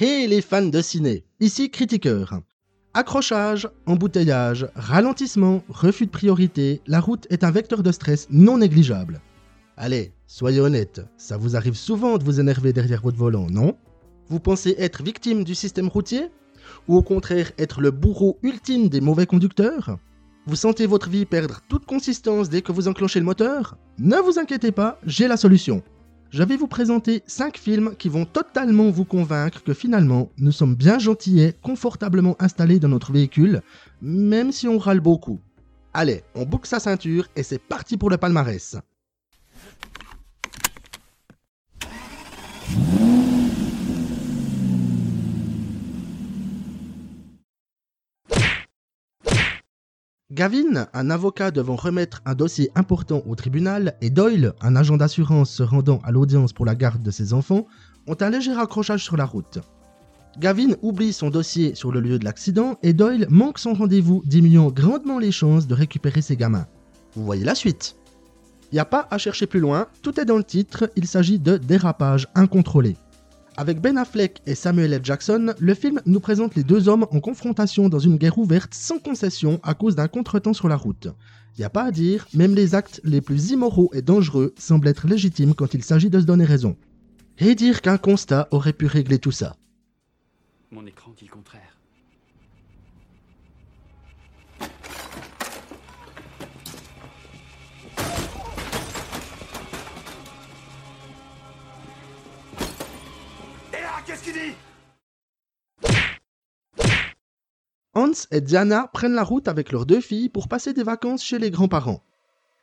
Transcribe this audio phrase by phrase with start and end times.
[0.00, 2.40] Hé les fans de ciné, ici Critiqueur.
[2.94, 9.20] Accrochage, embouteillage, ralentissement, refus de priorité, la route est un vecteur de stress non négligeable.
[9.76, 13.76] Allez, soyez honnête, ça vous arrive souvent de vous énerver derrière votre volant, non?
[14.28, 16.30] Vous pensez être victime du système routier?
[16.86, 19.98] Ou au contraire être le bourreau ultime des mauvais conducteurs?
[20.46, 23.76] Vous sentez votre vie perdre toute consistance dès que vous enclenchez le moteur?
[23.98, 25.82] Ne vous inquiétez pas, j'ai la solution
[26.30, 30.74] je vais vous présenter 5 films qui vont totalement vous convaincre que finalement, nous sommes
[30.74, 33.62] bien gentillets, confortablement installés dans notre véhicule,
[34.02, 35.40] même si on râle beaucoup.
[35.94, 38.76] Allez, on boucle sa ceinture et c'est parti pour le palmarès.
[50.38, 55.50] Gavin, un avocat devant remettre un dossier important au tribunal, et Doyle, un agent d'assurance
[55.50, 57.66] se rendant à l'audience pour la garde de ses enfants,
[58.06, 59.58] ont un léger accrochage sur la route.
[60.38, 64.70] Gavin oublie son dossier sur le lieu de l'accident et Doyle manque son rendez-vous, diminuant
[64.70, 66.68] grandement les chances de récupérer ses gamins.
[67.16, 67.96] Vous voyez la suite.
[68.72, 71.56] N'y a pas à chercher plus loin, tout est dans le titre, il s'agit de
[71.56, 72.96] dérapage incontrôlé.
[73.58, 75.00] Avec Ben Affleck et Samuel L.
[75.02, 79.00] Jackson, le film nous présente les deux hommes en confrontation dans une guerre ouverte sans
[79.00, 81.08] concession à cause d'un contretemps sur la route.
[81.58, 85.08] Y a pas à dire, même les actes les plus immoraux et dangereux semblent être
[85.08, 86.76] légitimes quand il s'agit de se donner raison.
[87.38, 89.56] Et dire qu'un constat aurait pu régler tout ça.
[90.70, 91.77] Mon écran dit le contraire.
[108.08, 111.38] Hans et Diana prennent la route avec leurs deux filles pour passer des vacances chez
[111.38, 112.02] les grands-parents.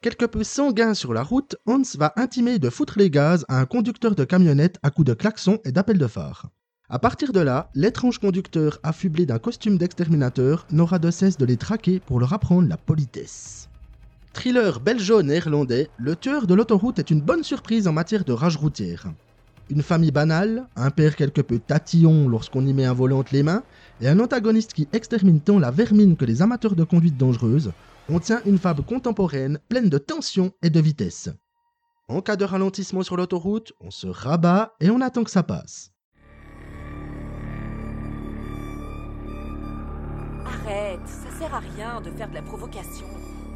[0.00, 3.66] Quelque peu sanguin sur la route, Hans va intimer de foutre les gaz à un
[3.66, 6.50] conducteur de camionnette à coups de klaxon et d'appel de phare.
[6.88, 11.56] À partir de là, l'étrange conducteur affublé d'un costume d'exterminateur n'aura de cesse de les
[11.56, 13.68] traquer pour leur apprendre la politesse.
[14.34, 19.06] Thriller belgeo-néerlandais, le tueur de l'autoroute est une bonne surprise en matière de rage routière.
[19.70, 23.42] Une famille banale, un père quelque peu tatillon lorsqu'on y met un volant entre les
[23.42, 23.62] mains,
[24.02, 27.72] et un antagoniste qui extermine tant la vermine que les amateurs de conduite dangereuse,
[28.08, 31.30] on tient une fable contemporaine pleine de tension et de vitesse.
[32.08, 35.92] En cas de ralentissement sur l'autoroute, on se rabat et on attend que ça passe.
[40.44, 43.06] Arrête, ça sert à rien de faire de la provocation.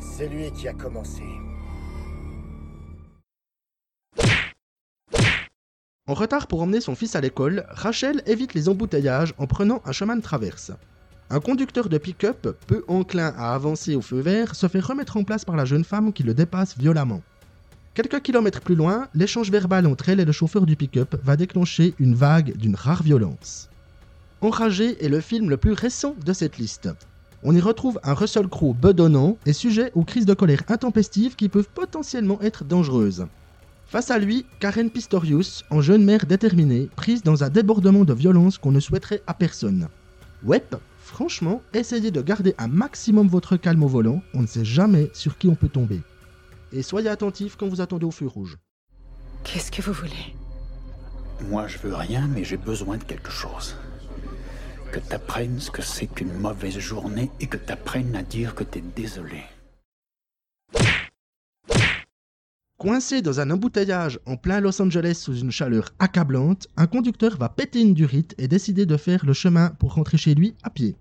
[0.00, 1.22] C'est lui qui a commencé.
[6.10, 9.92] En retard pour emmener son fils à l'école, Rachel évite les embouteillages en prenant un
[9.92, 10.72] chemin de traverse.
[11.30, 15.22] Un conducteur de pick-up, peu enclin à avancer au feu vert, se fait remettre en
[15.22, 17.22] place par la jeune femme qui le dépasse violemment.
[17.94, 21.94] Quelques kilomètres plus loin, l'échange verbal entre elle et le chauffeur du pick-up va déclencher
[22.00, 23.68] une vague d'une rare violence.
[24.40, 26.88] Enragé est le film le plus récent de cette liste.
[27.44, 31.48] On y retrouve un Russell Crowe bedonnant et sujet aux crises de colère intempestives qui
[31.48, 33.26] peuvent potentiellement être dangereuses.
[33.90, 38.56] Face à lui, Karen Pistorius, en jeune mère déterminée, prise dans un débordement de violence
[38.56, 39.88] qu'on ne souhaiterait à personne.
[40.44, 40.62] Ouais,
[41.00, 45.36] franchement, essayez de garder un maximum votre calme au volant, on ne sait jamais sur
[45.38, 46.02] qui on peut tomber.
[46.72, 48.58] Et soyez attentifs quand vous attendez au feu rouge.
[49.42, 50.36] Qu'est-ce que vous voulez?
[51.48, 53.74] Moi, je veux rien, mais j'ai besoin de quelque chose.
[54.92, 58.84] Que t'apprennes ce que c'est qu'une mauvaise journée et que t'apprennes à dire que t'es
[58.94, 59.42] désolé.
[62.80, 67.50] Coincé dans un embouteillage en plein Los Angeles sous une chaleur accablante, un conducteur va
[67.50, 70.96] péter une durite et décider de faire le chemin pour rentrer chez lui à pied.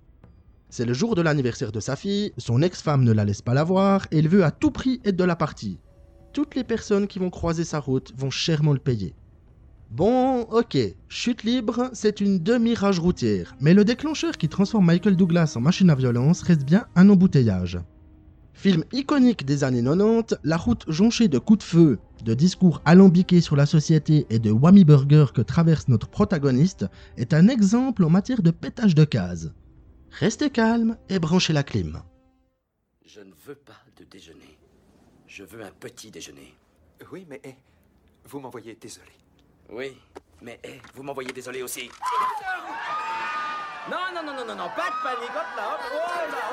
[0.70, 3.64] C'est le jour de l'anniversaire de sa fille, son ex-femme ne la laisse pas la
[3.64, 5.80] voir et il veut à tout prix être de la partie.
[6.34, 9.16] Toutes les personnes qui vont croiser sa route vont chèrement le payer.
[9.90, 15.54] Bon, ok, chute libre, c'est une demi-rage routière, mais le déclencheur qui transforme Michael Douglas
[15.56, 17.80] en machine à violence reste bien un embouteillage.
[18.54, 23.42] Film iconique des années 90, la route jonchée de coups de feu, de discours alambiqués
[23.42, 26.86] sur la société et de whammy burger que traverse notre protagoniste
[27.18, 29.50] est un exemple en matière de pétage de cases.
[30.12, 32.02] Restez calme et branchez la clim.
[33.06, 34.58] Je ne veux pas de déjeuner.
[35.28, 36.54] Je veux un petit déjeuner.
[37.12, 37.56] Oui, mais eh,
[38.26, 39.12] vous m'envoyez désolé.
[39.72, 39.98] Oui,
[40.42, 41.90] mais eh, vous m'envoyez désolé aussi.
[44.26, 45.78] Non, non, non, pas de panique, oh là,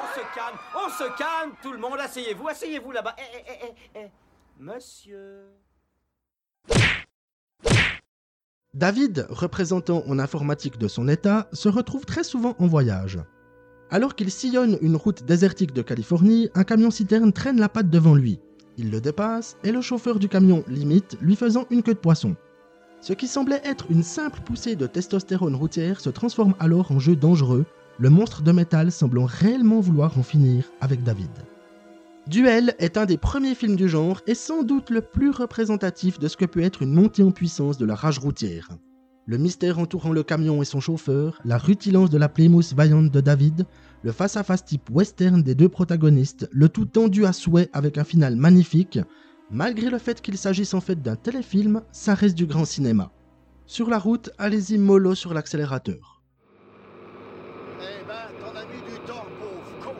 [0.02, 3.14] on se calme, on se calme, tout le monde, asseyez-vous, asseyez-vous là-bas.
[3.18, 4.10] Eh, eh, eh, eh, eh,
[4.58, 5.46] monsieur.
[8.74, 13.18] David, représentant en informatique de son état, se retrouve très souvent en voyage.
[13.90, 18.38] Alors qu'il sillonne une route désertique de Californie, un camion-citerne traîne la patte devant lui.
[18.76, 22.36] Il le dépasse et le chauffeur du camion l'imite, lui faisant une queue de poisson.
[23.06, 27.14] Ce qui semblait être une simple poussée de testostérone routière se transforme alors en jeu
[27.14, 27.64] dangereux,
[28.00, 31.30] le monstre de métal semblant réellement vouloir en finir avec David.
[32.26, 36.26] Duel est un des premiers films du genre et sans doute le plus représentatif de
[36.26, 38.70] ce que peut être une montée en puissance de la rage routière.
[39.26, 43.20] Le mystère entourant le camion et son chauffeur, la rutilance de la Plymouth vaillante de
[43.20, 43.66] David,
[44.02, 48.34] le face-à-face type western des deux protagonistes, le tout tendu à souhait avec un final
[48.34, 48.98] magnifique,
[49.50, 53.10] malgré le fait qu'il s'agisse en fait d'un téléfilm, ça reste du grand cinéma.
[53.66, 56.22] Sur la route, allez-y mollo sur l'accélérateur.
[57.80, 59.94] Eh ben, t'en as mis du temps, pauvre con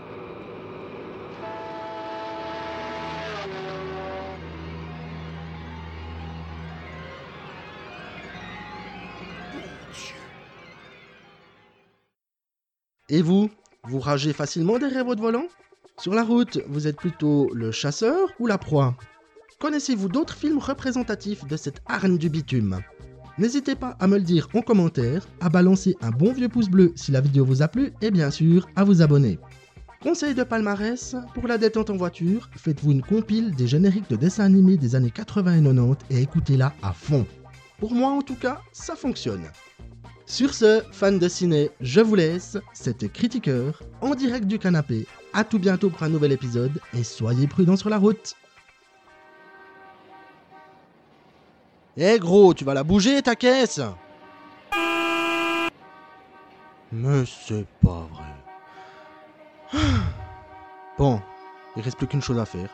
[9.55, 9.61] Mon
[9.93, 10.15] Dieu
[13.09, 13.51] Et vous
[13.85, 15.47] Vous ragez facilement derrière votre volant?
[15.99, 18.95] Sur la route, vous êtes plutôt le chasseur ou la proie?
[19.59, 22.81] Connaissez-vous d'autres films représentatifs de cette arène du bitume?
[23.39, 26.93] N'hésitez pas à me le dire en commentaire, à balancer un bon vieux pouce bleu
[26.95, 29.39] si la vidéo vous a plu et bien sûr à vous abonner.
[30.03, 34.45] Conseil de palmarès, pour la détente en voiture, faites-vous une compile des génériques de dessins
[34.45, 37.27] animés des années 80 et 90 et écoutez-la à fond.
[37.79, 39.45] Pour moi en tout cas, ça fonctionne.
[40.27, 42.59] Sur ce, fans de ciné, je vous laisse.
[42.75, 45.07] C'était Critiqueur, en direct du canapé.
[45.33, 48.35] A tout bientôt pour un nouvel épisode et soyez prudents sur la route.
[51.99, 53.81] Eh gros, tu vas la bouger ta caisse?
[56.93, 58.25] Mais c'est pas vrai.
[60.99, 61.21] Bon,
[61.77, 62.71] il reste plus qu'une chose à faire.